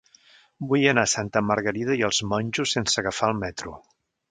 Vull 0.71 0.85
anar 0.91 1.03
a 1.07 1.11
Santa 1.11 1.43
Margarida 1.51 1.99
i 2.01 2.03
els 2.09 2.23
Monjos 2.33 2.75
sense 2.79 3.01
agafar 3.05 3.33
el 3.35 3.39
metro. 3.47 3.79